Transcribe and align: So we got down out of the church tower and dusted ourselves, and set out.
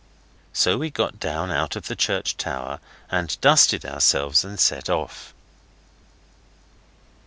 So 0.51 0.79
we 0.79 0.89
got 0.89 1.19
down 1.19 1.51
out 1.51 1.75
of 1.75 1.85
the 1.85 1.95
church 1.95 2.35
tower 2.35 2.79
and 3.11 3.39
dusted 3.39 3.85
ourselves, 3.85 4.43
and 4.43 4.59
set 4.59 4.89
out. 4.89 5.11